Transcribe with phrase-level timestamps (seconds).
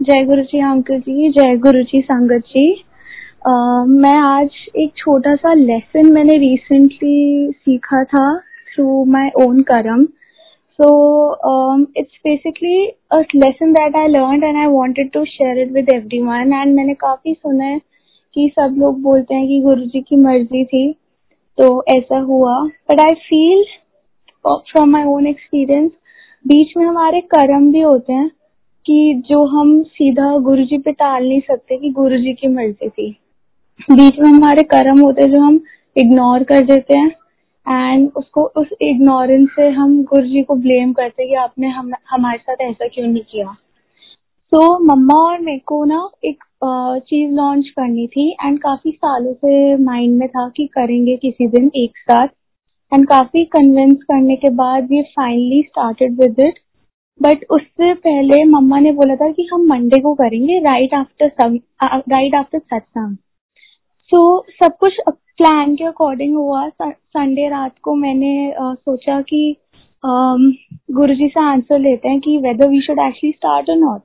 [0.00, 2.66] जय गुरु जी, अंकल जी, जय गुरु जी, संगत जी।
[3.92, 4.50] मैं आज
[4.82, 8.22] एक छोटा सा लेसन मैंने रिसेंटली सीखा था
[8.68, 10.04] through my own karma.
[10.78, 10.92] So
[11.96, 16.52] it's basically a lesson that I learn and I wanted to share it with everyone
[16.52, 17.78] and मैंने काफ़ी सुना है
[18.36, 20.90] कि सब लोग बोलते हैं कि गुरु जी की मर्ज़ी थी
[21.58, 22.58] तो ऐसा हुआ।
[22.90, 23.64] But I feel
[24.46, 25.90] from my own experience
[26.44, 28.30] बीच में हमारे कर्म भी होते हैं।
[28.86, 32.88] कि जो हम सीधा गुरु जी पे टाल नहीं सकते कि गुरु जी की मर्ज़ी
[32.88, 33.10] थी।
[33.90, 35.60] बीच में हमारे कर्म होते हैं जो हम
[35.96, 37.10] इग्नोर कर देते हैं
[37.66, 42.38] एंड उसको उस इग्नोरेंस से हम गुरु जी को ब्लेम करते कि आपने हम, हमारे
[42.38, 43.56] साथ ऐसा क्यों नहीं किया।
[44.52, 46.44] तो मम्मा और मेरे को ना एक
[47.08, 51.70] चीज़ लॉन्च करनी थी एंड काफ़ी सालों से माइंड में था कि करेंगे किसी दिन
[51.76, 52.28] एक साथ।
[52.92, 56.58] एंड काफ़ी कन्विंस करने के बाद ये finally started with it
[57.22, 61.30] but उससे पहले मम्मा ने बोला था कि हम मंडे को करेंगे राइट आफ्टर
[61.84, 63.16] राइट आफ्टर सत्संग
[64.12, 64.20] सो
[64.62, 69.56] सब कुछ प्लान के अकॉर्डिंग हुआ। संडे रात को मैंने uh, सोचा कि
[70.04, 70.52] um,
[70.96, 74.00] गुरु जी से आंसर लेते हैं कि whether we should actually start और नॉट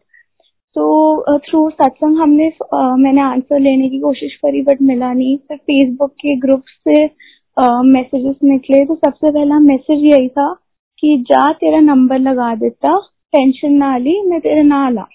[0.76, 5.58] तो थ्रू सत्संग हमने uh, मैंने आंसर लेने की कोशिश करी बट मिला नहीं। फिर
[5.58, 7.06] फेसबुक के ग्रुप से
[7.92, 10.52] मैसेजेस uh, निकले। तो सबसे पहला मैसेज यही था
[11.00, 12.96] कि जा तेरा नंबर लगा देता।
[13.36, 15.08] टेंशन ना ली, मैं तेरे ना ला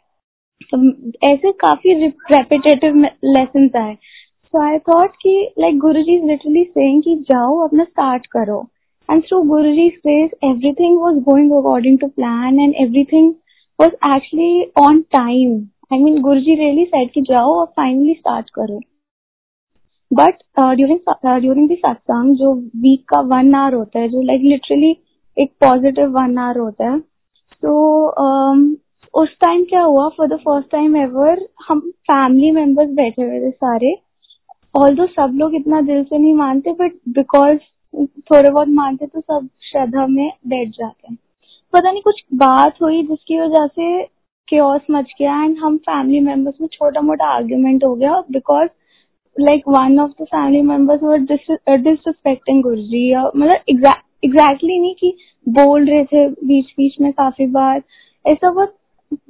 [0.70, 0.78] तो
[1.27, 7.02] ऐसे काफ़ी रेपिटेटिव लेसन आए। सो आई थॉट कि like Guru ji is literally saying
[7.02, 8.60] कि जाओ, अपना स्टार्ट करो।
[9.08, 13.33] And through guru ji space everything was going according to plan and everything
[13.78, 15.56] was actually on time
[15.92, 18.80] I mean guru ji really set कि जाओ और finally start करो।
[20.10, 20.98] But during
[21.41, 24.91] during the satsang जो week का one hour होता है, जो like literally
[25.36, 26.98] एक पॉजिटिव वन आवर होता है
[27.62, 27.73] तो
[29.14, 30.09] उस टाइम क्या हुआ?
[30.09, 33.95] For the first time ever हम फैमिली मेंबर्स बैठे हुए थे सारे।
[34.75, 37.59] ऑल दो सब लोग इतना दिल से नहीं मानते बट बिकॉज़
[38.31, 41.19] थोड़े बहुत मानते तो सब श्रद्धा में बैठ जाते हैं।
[41.72, 44.03] पता नहीं, कुछ बात हुई जिसकी वजह से
[44.49, 48.69] क्योस मच गया एंड हम फैमिली मेंबर्स में छोटा मोटा आर्ग्यूमेंट हो गया। Because
[49.37, 53.56] like one of the family members were disrespecting मतलब
[54.25, 55.16] एग्जैक्टली नहीं कि
[55.48, 57.82] बोल रहे थे बीच बीच में काफ़ी बार।
[58.25, 58.75] ऐसा बहुत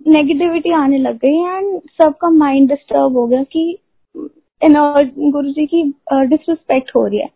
[0.08, 3.78] नेगेटिविटी आने लग गई एंड सबका माइंड डिस्टर्ब हो गया कि
[4.62, 7.26] गुरु जी की डिसरिस्पेक्ट हो रही है।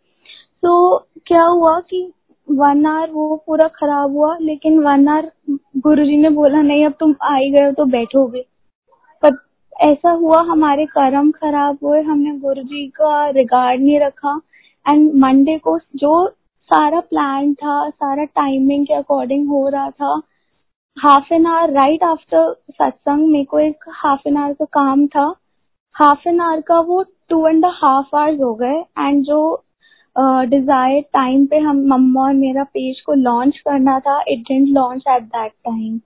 [0.62, 2.10] तो क्या हुआ कि
[2.48, 5.30] वन आवर वो पूरा खराब हुआ, लेकिन वन आवर
[5.78, 8.44] गुरु जी ने बोला, नहीं, अब तुम आ ही गए तो बैठोगे।
[9.22, 9.36] पर
[9.80, 14.40] ऐसा हुआ, हमारे कर्म खराब हुए, हमने गुरु जी का रिगार्ड नहीं रखा।
[14.86, 16.26] एंड मंडे को जो
[16.72, 20.20] सारा प्लान था, सारा टाइमिंग के अकॉर्डिंग हो रहा था।
[20.96, 25.24] Half an hour right after satsang मेरे को एक हाफ़ एन आवर का काम था।
[25.94, 29.64] हाफ़ एन आवर का वो टू एंड हाफ़ आवर्स हो गए। एंड जो
[30.16, 35.04] डिज़ायर टाइम पे हम, मम्मा और मेरा पेज को लॉन्च करना था it didn't launch
[35.08, 36.00] at that time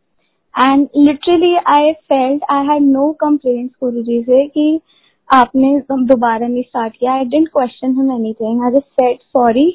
[0.55, 4.81] and literally I felt I had no complaints guru ji से, कि
[5.29, 9.69] आपने दोबारा नहीं स्टार्ट किया। I didn't question him anything I just said sorry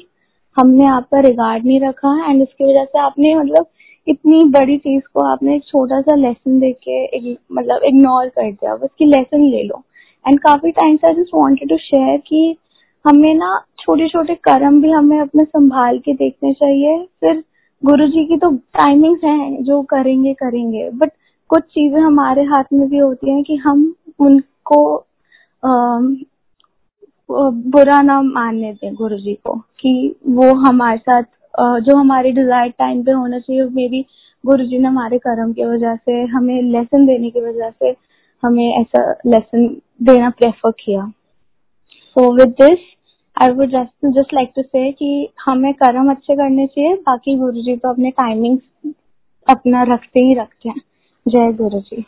[0.56, 3.66] हमने आपका रिगार्ड नहीं रखा एंड इसकी वजह से आपने मतलब
[4.06, 8.74] इतनी बड़ी चीज़ को आपने एक छोटा सा लेसन दे के मतलब इग्नोर कर दिया।
[8.74, 9.82] उसकी लेसन ले लो।
[10.24, 12.56] एंड काफ़ी टाइम से I just wanted to share कि
[13.04, 17.42] हमें ना छोटे छोटे कर्म भी हमें अपने संभाल के देखने चाहिए। फिर
[17.82, 21.12] गुरु जी की तो टाइमिंग्स हैं, जो करेंगे करेंगे। बट
[21.50, 24.82] कुछ चीज़ें हमारे हाथ में भी होती हैं कि हम उनको
[27.28, 29.92] बुरा ना मानने दें गुरु जी को कि
[30.28, 31.22] वो हमारे साथ
[31.82, 34.04] जो हमारे डिज़ायर टाइम पे होना चाहिए मे बी
[34.44, 37.94] गुरु जी ने हमारे कर्म की वजह से, हमें लेसन देने की वजह से
[38.42, 39.66] हमें ऐसा लेसन
[40.02, 41.06] देना प्रेफर किया।
[42.16, 42.78] So with this
[43.36, 47.62] I would just just like to say कि हमें कर्म अच्छे करने चाहिए, बाकी गुरु
[47.62, 48.58] जी तो अपने टाइमिंग
[49.46, 50.80] अपना रखते ही रखते हैं।
[51.26, 52.04] जय गुरु जी